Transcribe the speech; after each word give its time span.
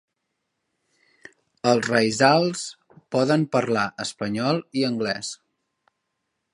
Els 1.71 1.89
raizals 1.91 2.65
poden 3.17 3.47
parlar 3.57 3.85
espanyol 4.07 4.63
i 4.81 4.89
anglès. 4.93 5.33